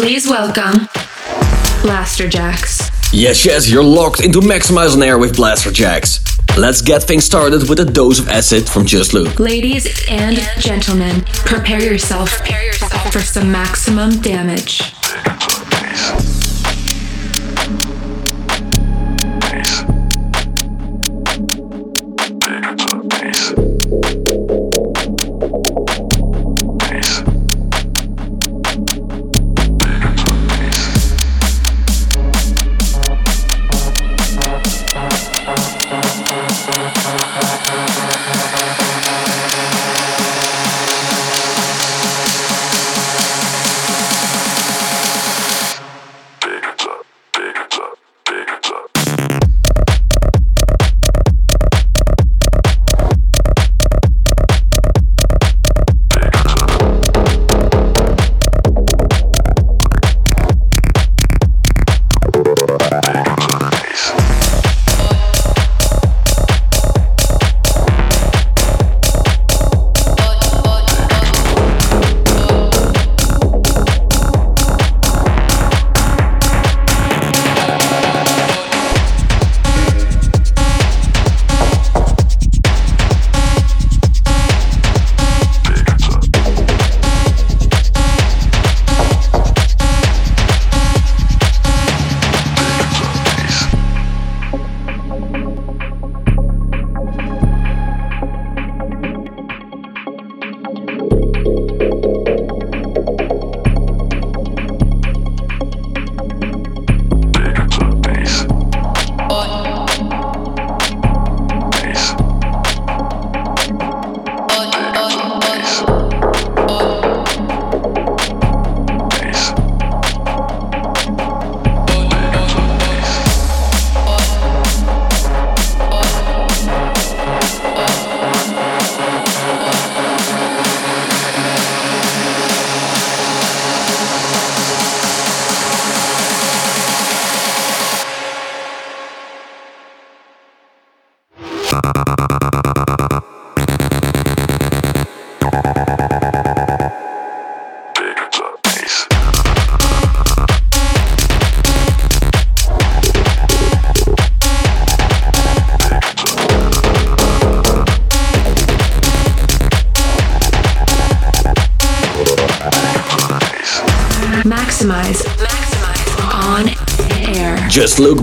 Please 0.00 0.26
welcome 0.26 0.88
Blasterjaxx. 1.82 3.12
Yes, 3.12 3.44
yes, 3.44 3.70
you're 3.70 3.84
locked 3.84 4.24
into 4.24 4.40
Maxximize 4.40 4.96
on 4.96 5.02
Air 5.02 5.18
with 5.18 5.36
Blasterjaxx. 5.36 6.56
Let's 6.56 6.80
get 6.80 7.02
things 7.02 7.24
started 7.24 7.68
with 7.68 7.80
a 7.80 7.84
dose 7.84 8.18
of 8.18 8.30
acid 8.30 8.66
from 8.66 8.86
Just 8.86 9.12
Luke. 9.12 9.38
Ladies 9.38 10.08
and 10.08 10.38
gentlemen, 10.58 11.20
prepare 11.44 11.82
yourself, 11.82 12.30
prepare 12.38 12.64
yourself 12.64 13.12
for 13.12 13.20
some 13.20 13.52
maximum 13.52 14.22
damage. 14.22 14.80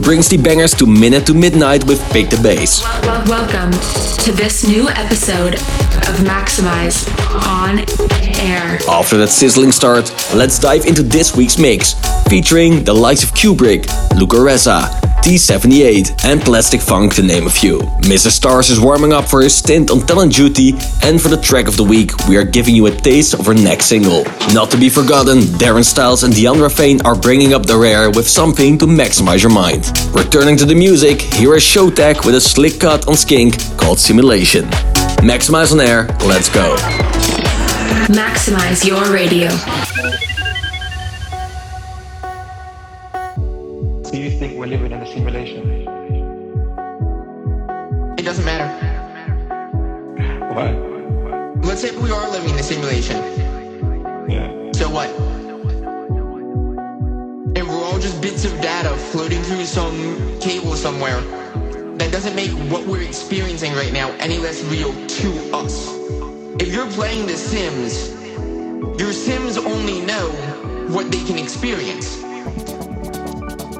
Brings 0.08 0.30
the 0.30 0.38
bangers 0.38 0.74
to 0.76 0.86
minute 0.86 1.26
to 1.26 1.34
midnight 1.34 1.84
with 1.84 2.02
Pick 2.14 2.30
the 2.30 2.38
Bass. 2.38 2.82
Wel- 3.04 3.26
welcome 3.26 3.72
to 4.24 4.32
this 4.32 4.66
new 4.66 4.88
episode 4.88 5.56
of 5.56 6.16
Maxximize 6.24 7.06
on 7.46 7.80
air. 8.40 8.80
After 8.88 9.18
that 9.18 9.28
sizzling 9.28 9.74
start, 9.74 10.10
let's 10.34 10.60
dive 10.60 10.86
into 10.86 11.04
this 11.04 11.36
week's 11.36 11.58
mix, 11.58 11.96
featuring 12.30 12.86
the 12.86 12.94
likes 12.94 13.22
of 13.22 13.34
Kubrick, 13.34 13.86
Luca 14.18 14.40
Reza, 14.40 14.90
T78, 15.28 16.24
and 16.24 16.40
Plastic 16.40 16.80
Funk 16.80 17.14
to 17.16 17.22
name 17.22 17.48
a 17.48 17.50
few. 17.50 17.80
Mr. 18.08 18.32
Stars 18.32 18.70
is 18.70 18.80
warming 18.80 19.12
up 19.12 19.26
for 19.26 19.42
his 19.42 19.54
stint 19.54 19.92
on 19.92 20.00
talent 20.00 20.34
duty, 20.34 20.72
and 21.04 21.22
for 21.22 21.28
the 21.28 21.36
track 21.36 21.68
of 21.68 21.76
the 21.76 21.84
week, 21.84 22.16
we 22.30 22.38
are 22.38 22.46
giving 22.46 22.74
you 22.74 22.86
a 22.86 22.92
taste 22.92 23.34
of 23.34 23.46
our 23.46 23.54
next 23.54 23.88
single. 23.88 24.24
Not 24.54 24.72
to 24.72 24.78
be 24.78 24.88
forgotten, 24.88 25.40
Darren 25.60 25.84
Styles 25.84 26.24
and 26.24 26.34
Deandra 26.34 26.74
Fain 26.74 27.02
are 27.06 27.14
bringing 27.14 27.54
up 27.54 27.66
the 27.66 27.78
rear 27.78 28.10
with 28.10 28.26
something 28.26 28.78
to 28.78 28.86
maximize 28.86 29.44
your 29.44 29.52
mind. 29.52 29.92
Returning 30.14 30.56
to 30.56 30.66
the 30.66 30.76
music, 30.76 31.20
here 31.20 31.56
is 31.56 31.64
Showtek 31.64 32.26
with 32.26 32.36
a 32.36 32.42
slick 32.42 32.80
cut 32.80 33.06
on 33.10 33.18
Skink 33.18 33.58
called 33.78 34.00
Simulation. 34.00 34.64
Maxximize 35.20 35.74
on 35.74 35.82
air, 35.82 36.06
let's 36.26 36.48
go. 36.48 36.78
Maximize 38.08 38.88
your 38.88 39.12
radio. 39.12 39.50
Are 52.38 52.48
in 52.48 52.56
a 52.56 52.64
simulation. 52.64 53.18
Yeah. 54.30 54.72
So 54.74 54.90
what? 54.90 55.10
And 57.58 57.68
we're 57.68 57.84
all 57.84 58.00
just 58.00 58.22
bits 58.22 58.46
of 58.46 58.52
data 58.62 58.96
floating 59.12 59.42
through 59.44 59.66
some 59.66 60.40
cable 60.40 60.76
somewhere. 60.76 61.20
That 61.98 62.12
doesn't 62.12 62.36
make 62.36 62.52
what 62.72 62.86
we're 62.86 63.02
experiencing 63.02 63.74
right 63.74 63.92
now 63.92 64.12
any 64.20 64.38
less 64.38 64.64
real 64.66 64.94
to 64.94 65.56
us. 65.56 65.88
If 66.60 66.74
you're 66.74 66.90
playing 66.92 67.26
The 67.26 67.36
Sims, 67.36 68.14
your 69.00 69.14
Sims 69.14 69.58
only 69.58 70.02
know 70.02 70.30
what 70.90 71.12
they 71.12 71.24
can 71.24 71.40
experience. 71.40 72.18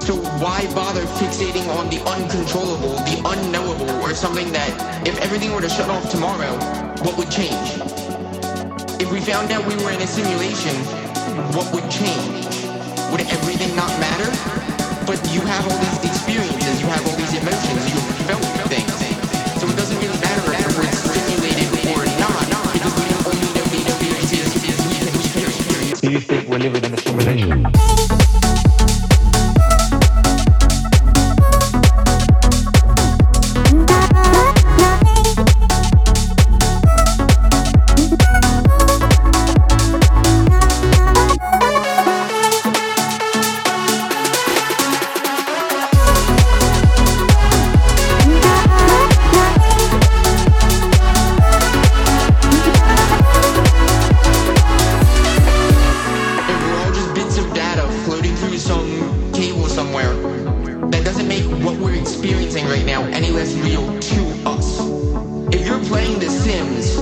So 0.08 0.16
why 0.42 0.66
bother 0.74 1.04
fixating 1.20 1.68
on 1.78 1.90
the 1.90 2.02
uncontrollable, 2.10 2.96
the 3.04 3.22
unknowable, 3.26 3.90
or 4.02 4.16
something 4.16 4.52
that 4.54 5.08
if 5.08 5.20
everything 5.20 5.52
were 5.54 5.62
to 5.62 5.70
shut 5.70 5.90
off 5.90 6.10
tomorrow, 6.10 6.54
what 7.04 7.18
would 7.18 7.30
change? 7.30 8.07
If 9.00 9.12
we 9.12 9.22
found 9.22 9.52
out 9.52 9.66
we 9.68 9.76
were 9.84 9.92
in 9.92 10.02
a 10.02 10.08
simulation, 10.08 10.76
what 11.54 11.74
would 11.74 11.90
change? 11.92 12.48
would 13.12 13.22
everything 13.22 13.76
not 13.76 13.90
matter? 14.00 14.30
But 15.06 15.18
you 15.32 15.42
have 15.42 15.64
all 15.70 15.78
these 15.78 16.04
experiences, 16.04 16.82
you 16.82 16.88
have 16.88 17.06
all 17.08 17.16
these 17.16 17.34
emotions, 17.34 17.82
you 17.90 18.00
felt 18.28 18.44
things. 18.68 18.92
So 19.60 19.68
it 19.68 19.76
doesn't 19.78 19.98
really 19.98 20.20
matter 20.20 20.52
if 20.52 20.78
we're 20.78 20.92
stimulated 20.92 21.72
or 21.96 22.04
not, 22.20 22.46
because 22.74 22.94
we 23.00 23.06
don't 23.08 23.28
only 23.28 23.50
know 23.56 23.66
the 23.72 23.82
experiences 23.88 24.54
we 24.88 24.96
can 25.00 25.08
experience. 25.08 26.02
Do 26.02 26.12
you 26.12 26.20
think 26.20 26.50
we're 26.50 26.60
living 26.60 26.84
in 26.84 26.94
a 26.94 26.98
simulation? 26.98 28.27
Experiencing 62.08 62.66
right 62.68 62.86
now 62.86 63.04
any 63.08 63.32
less 63.32 63.54
real 63.56 63.84
to 64.00 64.22
us. 64.48 64.80
If 65.54 65.68
you're 65.68 65.84
playing 65.92 66.20
The 66.20 66.30
Sims, 66.30 66.96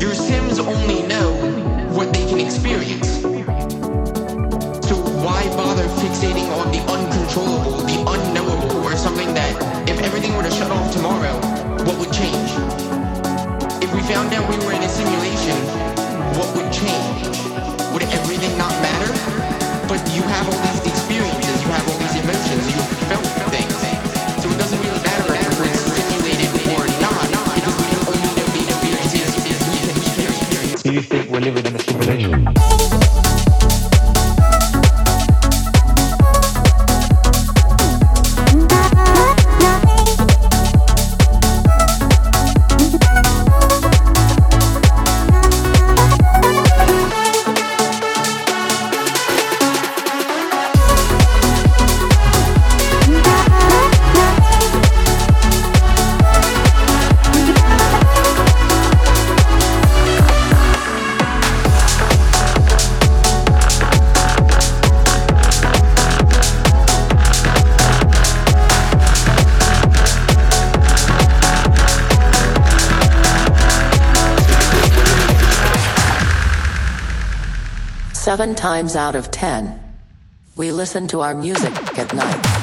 your 0.00 0.14
Sims 0.14 0.58
only 0.58 1.02
know 1.06 1.36
what 1.92 2.14
they 2.14 2.24
can 2.24 2.40
experience. 2.40 3.20
So 4.88 4.96
why 5.20 5.44
bother 5.52 5.84
fixating 6.00 6.48
on 6.56 6.72
the 6.72 6.80
uncontrollable, 6.88 7.84
the 7.84 8.00
unknowable, 8.08 8.86
or 8.86 8.96
something 8.96 9.34
that, 9.34 9.52
if 9.86 10.00
everything 10.00 10.34
were 10.34 10.44
to 10.44 10.50
shut 10.50 10.70
off 10.70 10.90
tomorrow, 10.94 11.36
what 11.84 11.98
would 11.98 12.12
change? 12.12 12.50
If 13.84 13.92
we 13.92 14.00
found 14.08 14.32
out 14.32 14.48
we 14.48 14.56
were 14.64 14.72
in 14.72 14.82
a 14.82 14.88
simulation, 14.88 15.58
what 16.40 16.48
would 16.56 16.72
change? 16.72 17.20
Would 17.92 18.04
everything 18.16 18.56
not 18.56 18.72
matter? 18.80 19.12
But 19.86 20.00
you 20.16 20.22
have 20.22 20.48
all 20.48 20.60
these 20.72 20.86
experiences, 20.86 21.62
you 21.62 21.68
have 21.68 21.86
all 21.86 21.98
these 21.98 22.16
emotions, 22.24 22.64
you 22.74 22.80
felt 23.12 23.35
you 30.96 31.02
think 31.02 31.28
we're 31.28 31.40
living 31.40 31.66
in 31.66 31.76
a 31.76 31.78
simulation? 31.78 33.05
Seven 78.36 78.54
times 78.54 78.96
out 78.96 79.14
of 79.14 79.30
ten, 79.30 79.80
we 80.56 80.70
listen 80.70 81.08
to 81.08 81.22
our 81.22 81.34
music 81.34 81.72
at 81.98 82.12
night. 82.12 82.55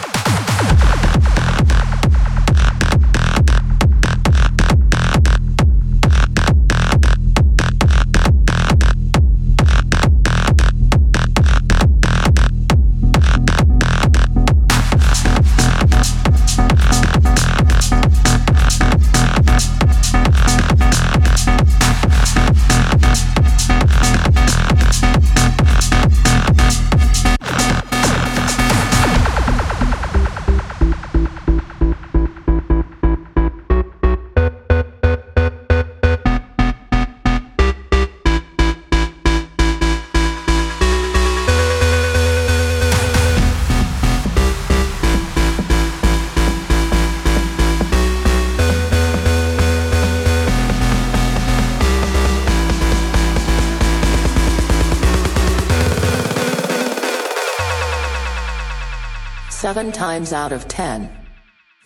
Seven 59.74 59.92
times 59.92 60.34
out 60.34 60.52
of 60.52 60.68
ten, 60.68 61.10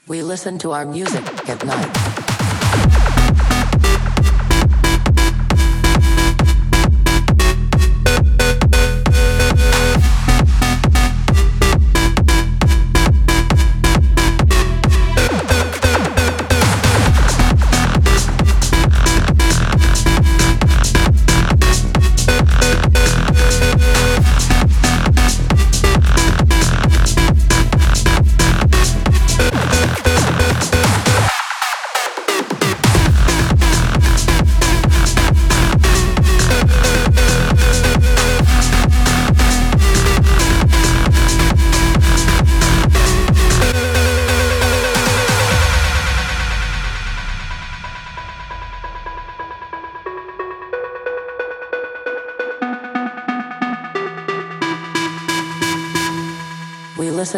we 0.10 0.22
listen 0.22 0.58
to 0.58 0.74
our 0.74 0.84
music 0.84 1.24
at 1.48 1.64
night. 1.64 2.17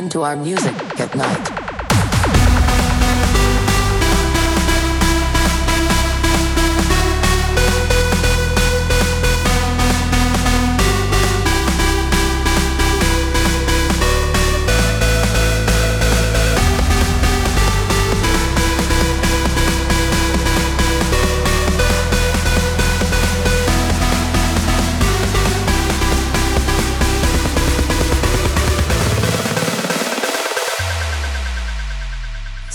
To 0.09 0.23
our 0.23 0.35
music 0.35 0.73
at 0.99 1.15
night. 1.15 1.48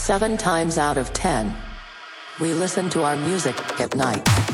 Seven 0.04 0.37
times 0.37 0.76
out 0.76 0.99
of 0.99 1.14
ten, 1.14 1.56
we 2.38 2.52
listen 2.52 2.90
to 2.90 3.04
our 3.04 3.16
music 3.16 3.56
at 3.80 3.96
night. 3.96 4.53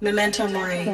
Memento 0.00 0.46
Mori. 0.46 0.84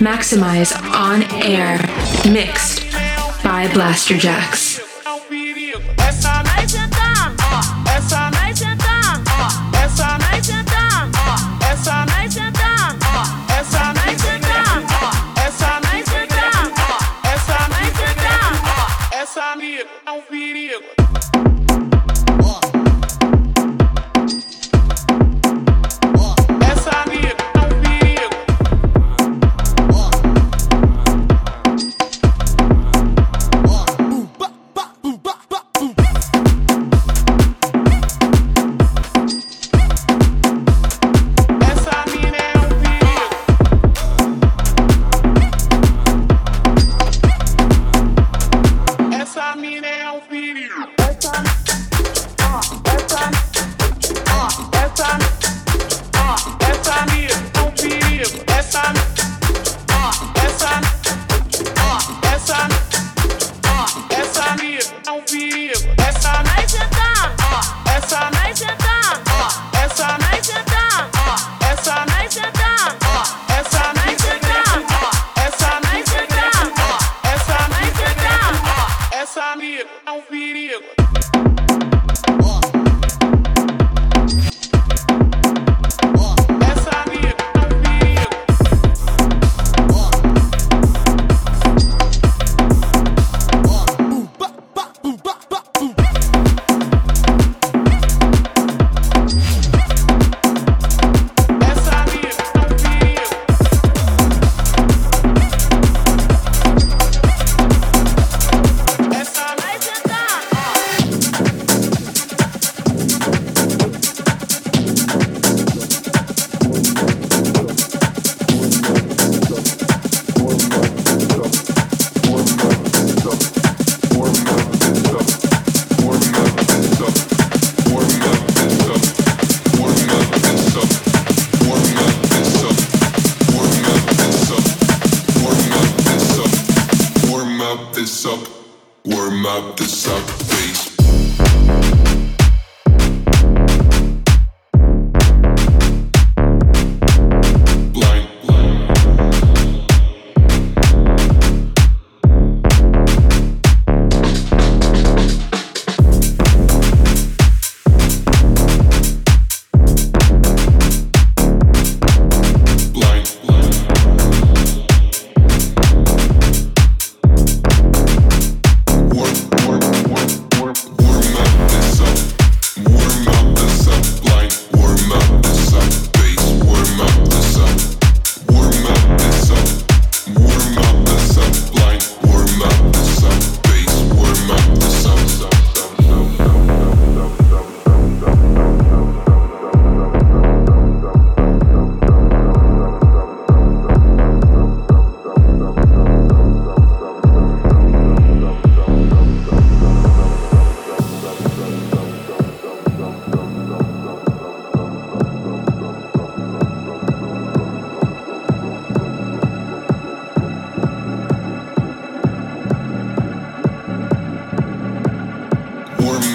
Maxximize 0.00 0.72
on 0.94 1.22
air. 1.42 1.78
Mixed 2.30 2.84
by 3.42 3.66
Blasterjaxx. 3.68 4.75
Essa 4.75 4.75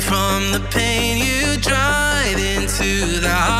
from 0.00 0.52
the 0.52 0.60
pain 0.70 1.18
you 1.18 1.56
drive 1.60 2.38
into 2.38 3.20
the 3.20 3.28
heart. 3.28 3.57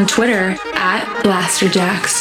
on 0.00 0.06
Twitter 0.06 0.56
at 0.74 1.04
Blasterjaxx. 1.22 2.19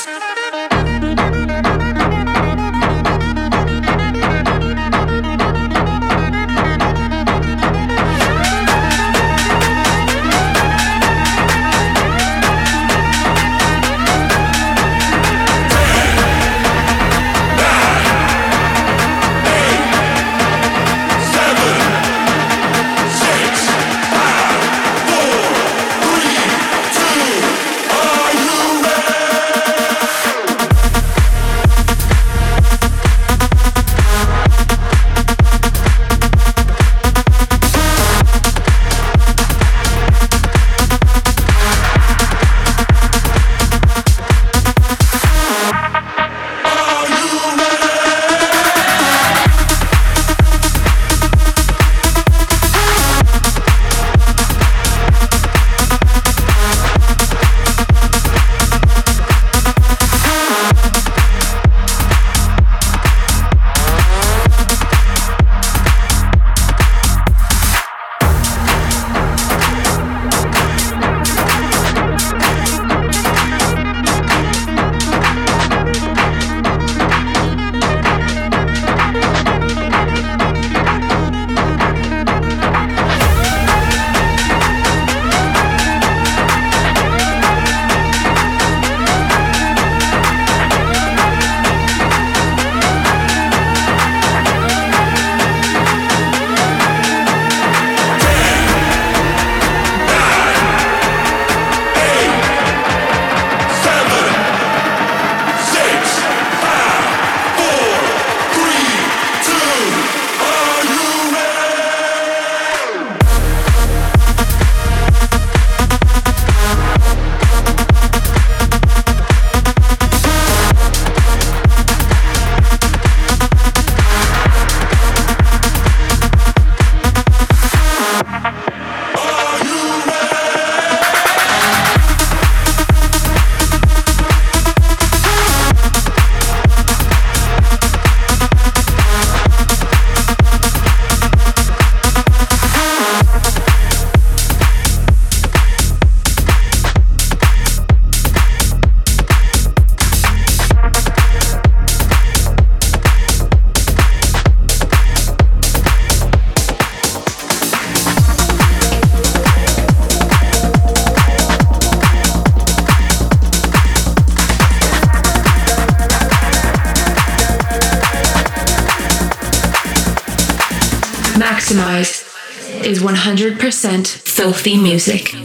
Is 172.89 172.99
100% 172.99 174.07
filthy 174.07 174.75
music. 174.75 175.35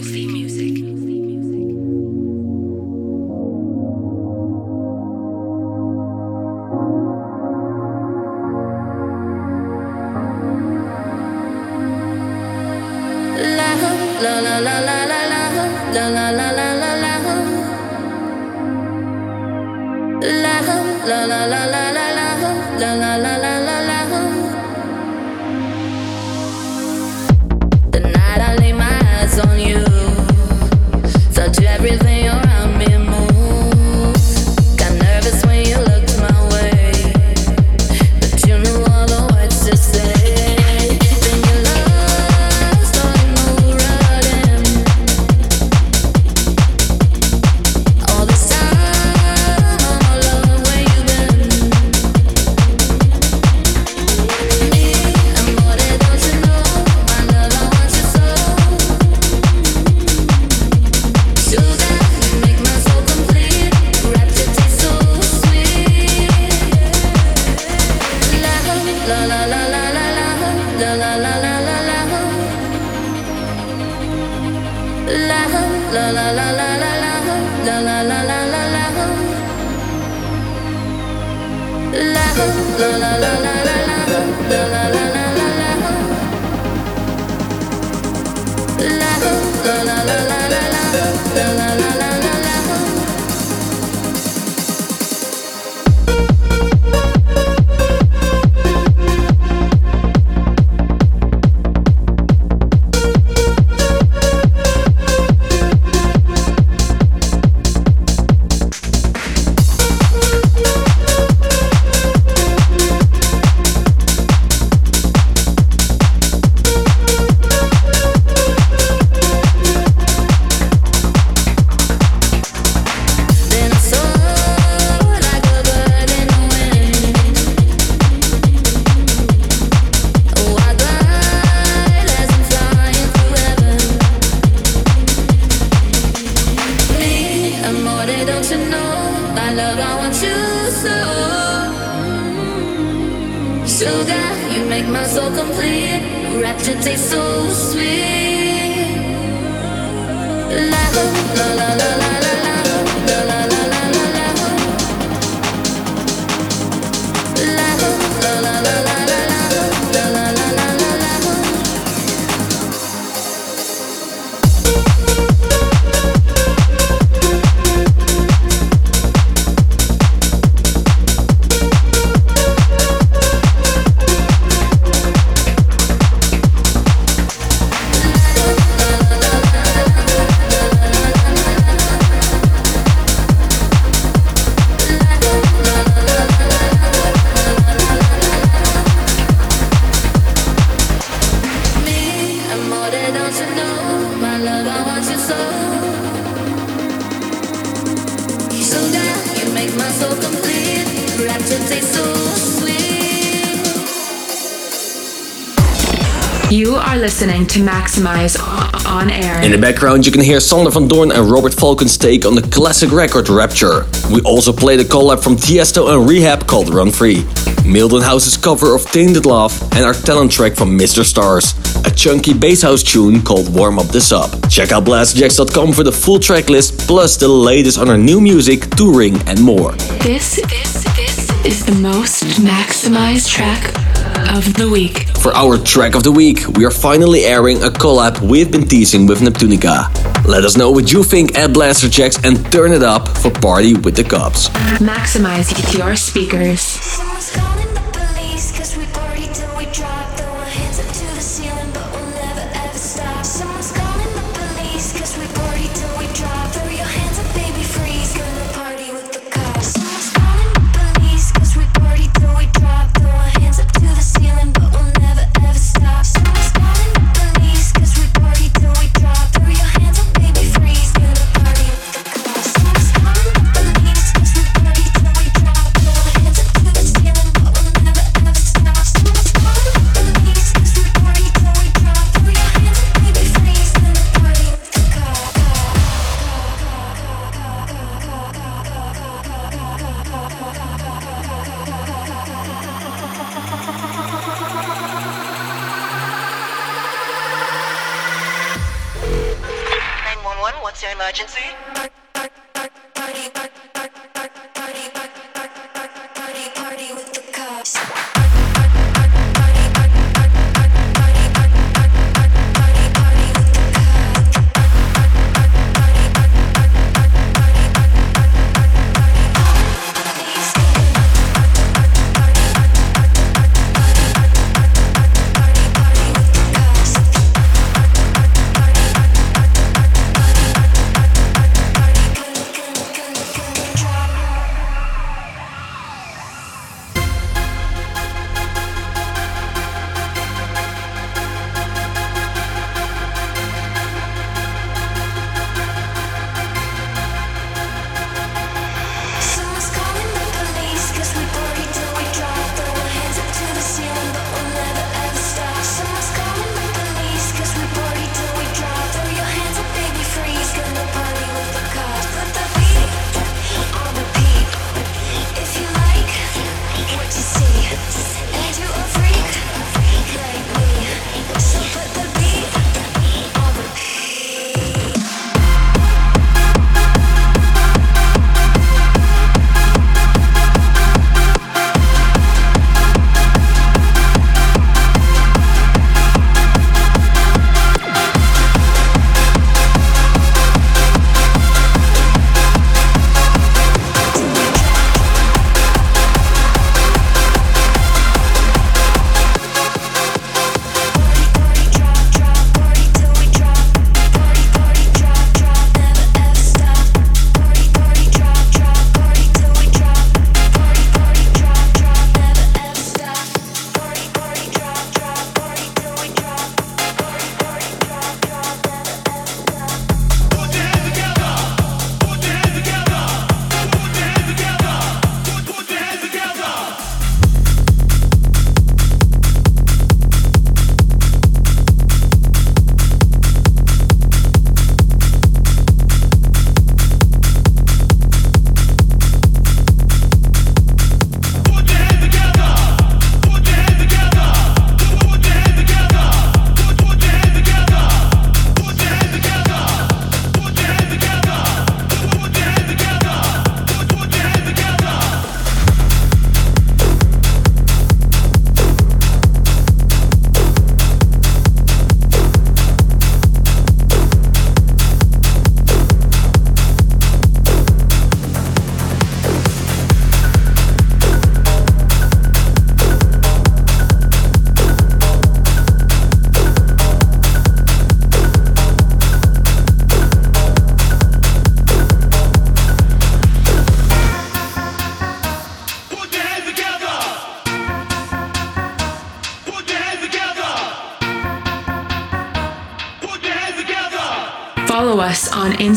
To 207.54 207.60
Maxximize 207.60 208.36
on 208.84 209.10
air. 209.10 209.40
In 209.44 209.52
the 209.52 209.58
background, 209.58 210.04
you 210.04 210.10
can 210.10 210.20
hear 210.20 210.40
Sander 210.40 210.72
van 210.72 210.88
Doorn 210.88 211.12
and 211.12 211.30
Robert 211.30 211.54
Falcon's 211.54 211.96
take 211.96 212.26
on 212.26 212.34
the 212.34 212.42
classic 212.42 212.90
record 212.90 213.28
Rapture. 213.28 213.86
We 214.12 214.20
also 214.22 214.52
played 214.52 214.80
a 214.80 214.82
collab 214.82 215.22
from 215.22 215.36
Tiesto 215.36 215.88
and 215.88 216.04
R3HAB 216.04 216.48
called 216.48 216.74
Run 216.74 216.90
Free, 216.90 217.24
Milton 217.64 218.02
House's 218.02 218.36
cover 218.36 218.74
of 218.74 218.84
Tainted 218.86 219.24
Love, 219.24 219.56
and 219.76 219.84
our 219.84 219.94
talent 219.94 220.32
track 220.32 220.54
from 220.54 220.76
Mr. 220.76 221.04
Stars, 221.04 221.54
a 221.86 221.94
chunky 221.94 222.34
bass 222.34 222.62
house 222.62 222.82
tune 222.82 223.22
called 223.22 223.54
Warm 223.54 223.78
Up 223.78 223.86
the 223.86 224.00
Sub. 224.00 224.50
Check 224.50 224.72
out 224.72 224.84
blasterjaxx.com 224.84 225.74
for 225.74 225.84
the 225.84 225.92
full 225.92 226.18
track 226.18 226.50
list, 226.50 226.88
plus 226.88 227.16
the 227.16 227.28
latest 227.28 227.78
on 227.78 227.88
our 227.88 227.96
new 227.96 228.20
music, 228.20 228.68
touring, 228.70 229.16
and 229.28 229.40
more. 229.40 229.76
This, 230.02 230.42
this, 230.50 230.84
this 230.96 231.46
is 231.46 231.64
the 231.64 231.74
most 231.76 232.24
maximized 232.40 233.30
track 233.30 233.83
of 234.28 234.54
the 234.54 234.68
week. 234.68 235.08
For 235.18 235.32
our 235.34 235.58
track 235.58 235.94
of 235.94 236.02
the 236.02 236.12
week, 236.12 236.46
we 236.56 236.64
are 236.64 236.70
finally 236.70 237.24
airing 237.24 237.62
a 237.62 237.68
collab 237.68 238.20
we've 238.20 238.50
been 238.50 238.66
teasing 238.66 239.06
with 239.06 239.20
Neptunica. 239.20 239.88
Let 240.26 240.44
us 240.44 240.56
know 240.56 240.70
what 240.70 240.92
you 240.92 241.02
think 241.02 241.36
at 241.36 241.50
Blasterjaxx 241.50 242.24
and 242.24 242.50
turn 242.52 242.72
it 242.72 242.82
up 242.82 243.08
for 243.08 243.30
Party 243.30 243.74
with 243.74 243.96
the 243.96 244.04
Cops. 244.04 244.48
Maximize 244.80 245.76
your 245.76 245.96
speakers. 245.96 247.13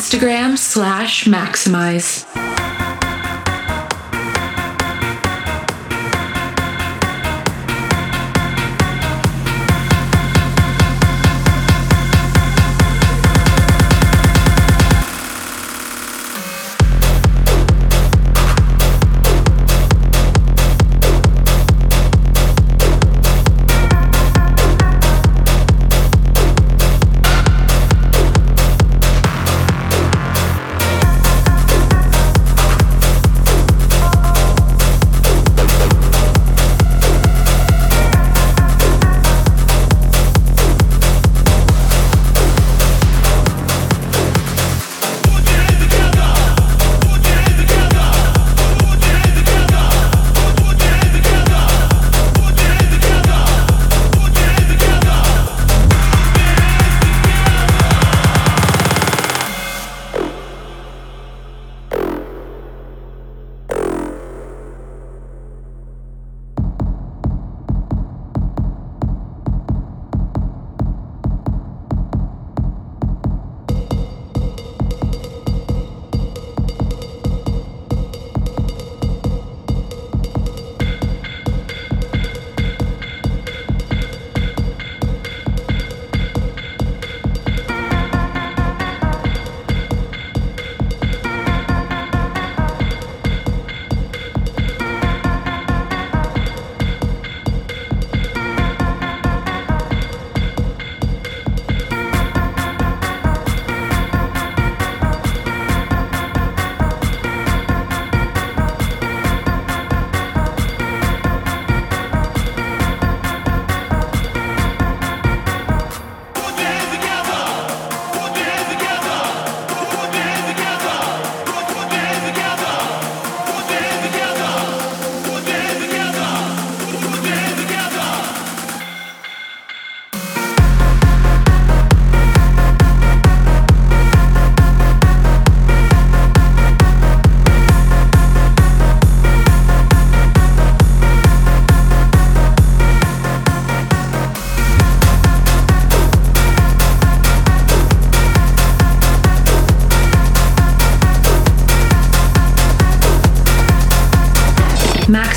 Instagram 0.07 0.57
slash 0.57 1.25
Maxximize. 1.25 2.46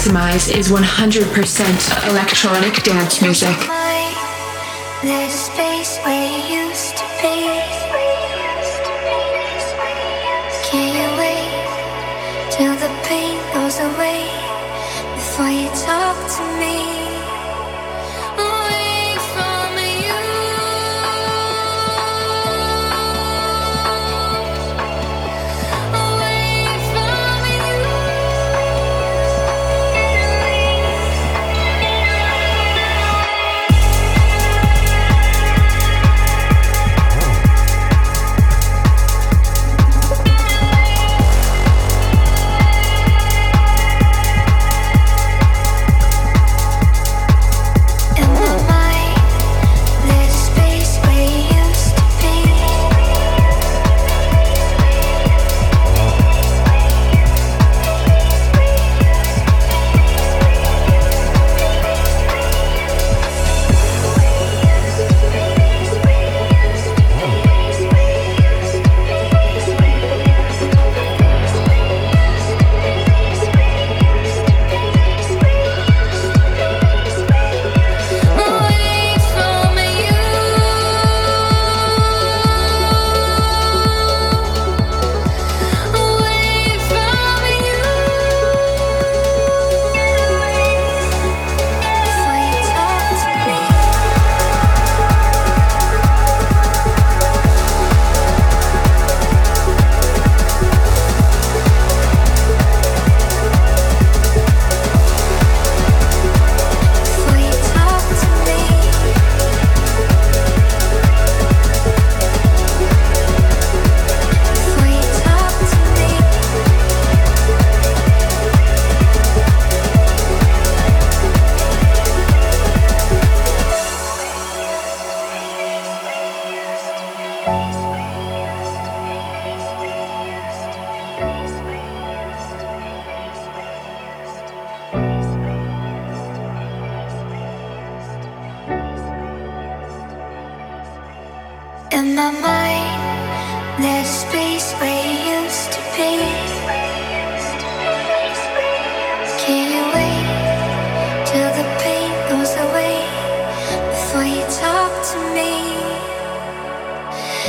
Maxximize 0.01 0.57
is 0.57 0.71
100% 0.71 2.09
electronic 2.09 2.83
dance 2.83 3.21
music. 3.21 3.80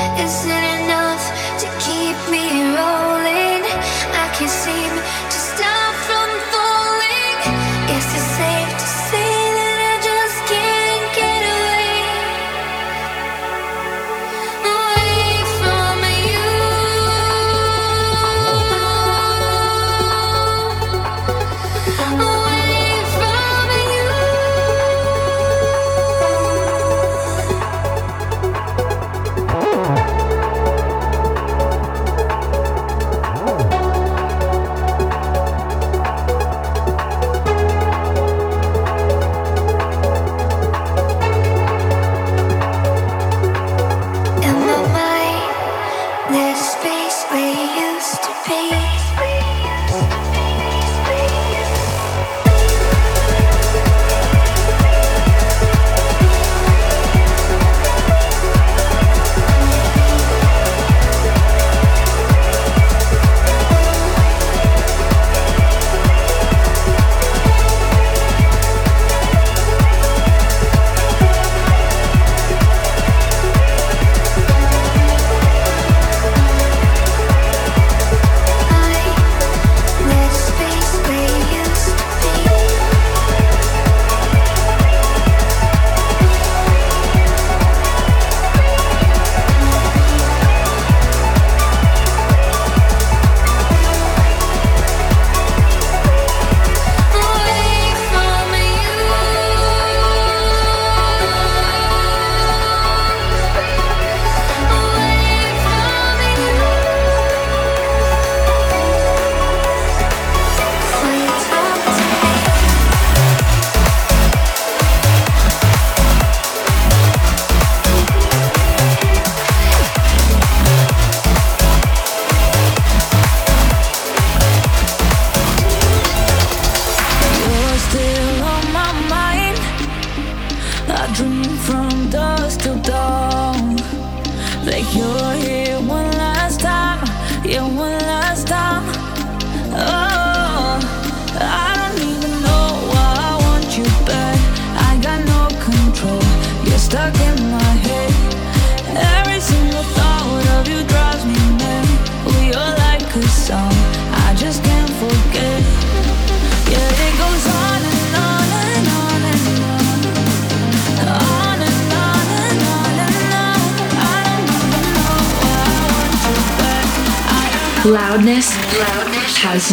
Is 0.02 0.45
it 0.45 0.82
enough 0.82 1.24
to 1.62 1.68
keep 1.80 2.18
me 2.32 2.61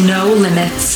no 0.05 0.33
limits. 0.33 0.88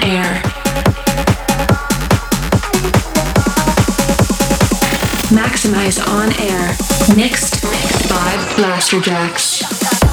Maxximize 0.00 0.02
On 0.02 0.02
Air. 0.02 0.42
Maxximize 5.32 6.00
On 6.08 6.32
Air. 6.40 6.76
Mixed 7.16 7.62
by 8.08 8.36
Blasterjaxx. 8.56 9.64
us 9.64 10.03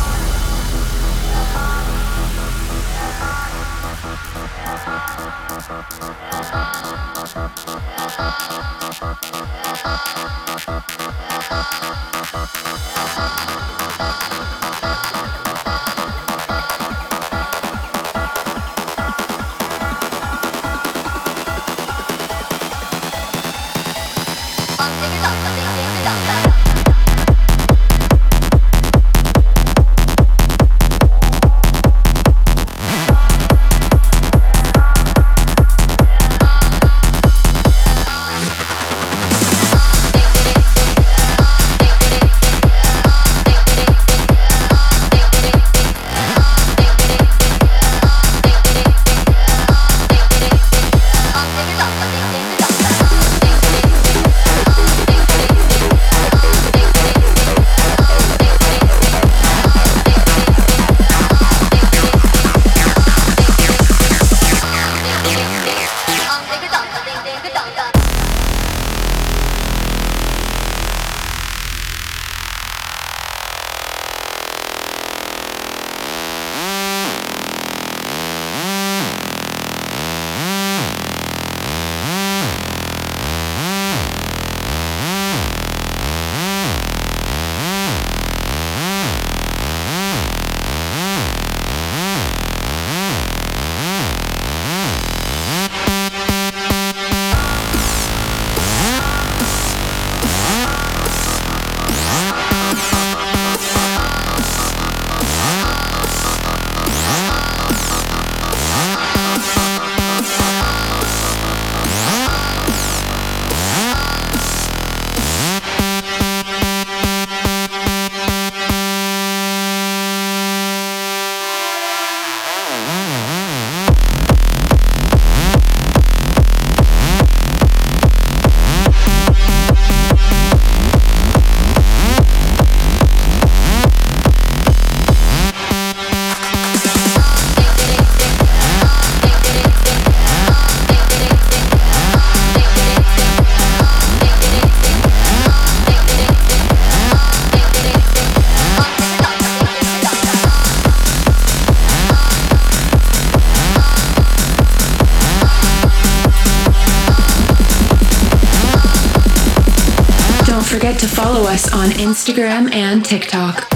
on 161.82 161.90
Instagram 161.90 162.72
and 162.76 163.04
TikTok. 163.04 163.71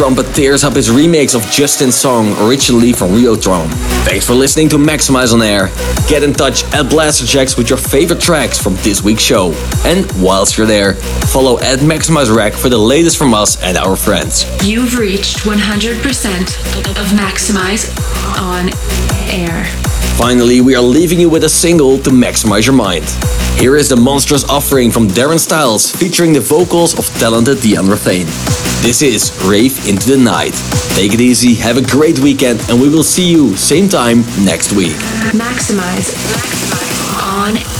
Trumpet 0.00 0.34
tears 0.34 0.64
up 0.64 0.76
his 0.76 0.88
remix 0.88 1.34
of 1.34 1.42
Justin's 1.50 1.94
song, 1.94 2.34
originally 2.48 2.94
from 2.94 3.10
Riotron. 3.10 3.68
Thanks 4.06 4.26
for 4.26 4.32
listening 4.32 4.70
to 4.70 4.76
Maxximize 4.76 5.34
on 5.34 5.42
Air. 5.42 5.66
Get 6.08 6.22
in 6.22 6.32
touch 6.32 6.64
at 6.72 6.86
Blasterjaxx 6.86 7.58
with 7.58 7.68
your 7.68 7.76
favorite 7.76 8.18
tracks 8.18 8.58
from 8.58 8.76
this 8.76 9.02
week's 9.02 9.22
show. 9.22 9.52
And 9.84 10.10
whilst 10.12 10.56
you're 10.56 10.66
there, 10.66 10.94
follow 10.94 11.58
at 11.58 11.80
Maximize 11.80 12.34
Rack 12.34 12.54
for 12.54 12.70
the 12.70 12.78
latest 12.78 13.18
from 13.18 13.34
us 13.34 13.62
and 13.62 13.76
our 13.76 13.94
friends. 13.94 14.46
You've 14.66 14.96
reached 14.96 15.40
100% 15.40 16.96
of 16.98 17.06
Maxximize 17.08 17.84
on 18.40 18.70
air. 19.28 19.89
Finally, 20.16 20.60
we 20.60 20.74
are 20.74 20.82
leaving 20.82 21.18
you 21.18 21.28
with 21.28 21.44
a 21.44 21.48
single 21.48 21.98
to 21.98 22.10
maximize 22.10 22.66
your 22.66 22.74
mind. 22.74 23.04
Here 23.58 23.76
is 23.76 23.88
the 23.88 23.96
monstrous 23.96 24.48
offering 24.48 24.90
from 24.90 25.08
Darren 25.08 25.38
Styles 25.38 25.90
featuring 25.90 26.32
the 26.32 26.40
vocals 26.40 26.98
of 26.98 27.06
talented 27.18 27.58
Deandra 27.58 27.98
Thane. 27.98 28.26
This 28.82 29.02
is 29.02 29.32
Rave 29.44 29.88
into 29.88 30.08
the 30.08 30.16
Night. 30.16 30.54
Take 30.94 31.12
it 31.12 31.20
easy, 31.20 31.54
have 31.54 31.76
a 31.76 31.82
great 31.82 32.18
weekend, 32.18 32.60
and 32.68 32.80
we 32.80 32.88
will 32.88 33.02
see 33.02 33.30
you 33.30 33.56
same 33.56 33.88
time 33.88 34.20
next 34.44 34.72
week. 34.72 34.96
Maxximize. 35.32 36.16
On 37.22 37.79